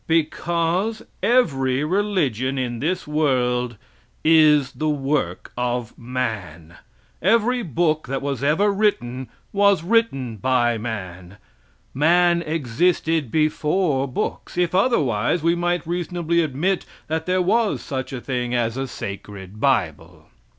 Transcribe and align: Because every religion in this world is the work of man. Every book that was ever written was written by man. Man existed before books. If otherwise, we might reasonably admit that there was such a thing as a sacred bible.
Because 0.07 1.03
every 1.21 1.83
religion 1.83 2.57
in 2.57 2.79
this 2.79 3.05
world 3.05 3.77
is 4.23 4.71
the 4.71 4.89
work 4.89 5.51
of 5.55 5.95
man. 5.95 6.77
Every 7.21 7.61
book 7.61 8.07
that 8.07 8.23
was 8.23 8.41
ever 8.43 8.73
written 8.73 9.29
was 9.53 9.83
written 9.83 10.37
by 10.37 10.79
man. 10.79 11.37
Man 11.93 12.41
existed 12.41 13.29
before 13.29 14.07
books. 14.07 14.57
If 14.57 14.73
otherwise, 14.73 15.43
we 15.43 15.53
might 15.53 15.85
reasonably 15.85 16.41
admit 16.41 16.83
that 17.07 17.27
there 17.27 17.39
was 17.39 17.79
such 17.79 18.11
a 18.11 18.19
thing 18.21 18.55
as 18.55 18.77
a 18.77 18.87
sacred 18.87 19.59
bible. 19.59 20.25